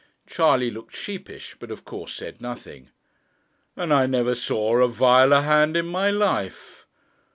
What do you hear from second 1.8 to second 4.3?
course said nothing. 'And I